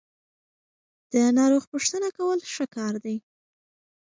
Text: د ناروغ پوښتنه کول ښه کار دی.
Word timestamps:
د 1.11 1.13
ناروغ 1.37 1.63
پوښتنه 1.73 2.07
کول 2.17 2.39
ښه 2.53 2.65
کار 2.75 2.93
دی. 3.05 3.15